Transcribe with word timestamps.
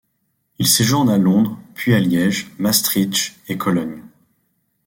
Il 0.57 0.65
séjourne 0.65 1.11
à 1.11 1.19
Londres, 1.19 1.59
puis 1.75 1.93
à 1.93 1.99
Liège, 1.99 2.49
Maestricht 2.57 3.35
et 3.47 3.55
Cologne. 3.55 4.01